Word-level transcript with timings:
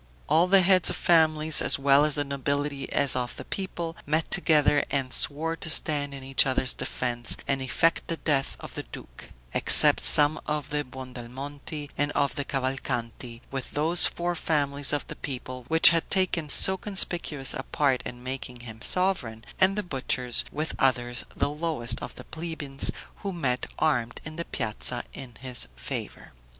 All 0.27 0.47
the 0.47 0.63
heads 0.63 0.89
of 0.89 0.95
families, 0.95 1.61
as 1.61 1.77
well 1.77 2.03
of 2.03 2.15
the 2.15 2.23
nobility 2.23 2.91
as 2.91 3.15
of 3.15 3.35
the 3.35 3.45
people, 3.45 3.95
met 4.07 4.31
together, 4.31 4.83
and 4.89 5.13
swore 5.13 5.55
to 5.57 5.69
stand 5.69 6.15
in 6.15 6.23
each 6.23 6.47
other's 6.47 6.73
defense, 6.73 7.37
and 7.47 7.61
effect 7.61 8.07
the 8.07 8.17
death 8.17 8.57
of 8.59 8.73
the 8.73 8.81
duke; 8.81 9.29
except 9.53 10.01
some 10.03 10.39
of 10.47 10.71
the 10.71 10.83
Buondelmonti 10.83 11.91
and 11.99 12.11
of 12.13 12.33
the 12.33 12.43
Cavalcanti, 12.43 13.43
with 13.51 13.73
those 13.73 14.07
four 14.07 14.33
families 14.33 14.91
of 14.91 15.05
the 15.05 15.15
people 15.15 15.65
which 15.67 15.89
had 15.89 16.09
taken 16.09 16.49
so 16.49 16.77
conspicuous 16.77 17.53
a 17.53 17.61
part 17.61 18.01
in 18.01 18.23
making 18.23 18.61
him 18.61 18.81
sovereign, 18.81 19.45
and 19.59 19.75
the 19.77 19.83
butchers, 19.83 20.43
with 20.51 20.73
others, 20.79 21.25
the 21.35 21.47
lowest 21.51 22.01
of 22.01 22.15
the 22.15 22.23
plebeians, 22.23 22.89
who 23.17 23.31
met 23.31 23.67
armed 23.77 24.19
in 24.25 24.35
the 24.37 24.45
piazza 24.45 25.03
in 25.13 25.35
his 25.41 25.67
favor. 25.75 26.31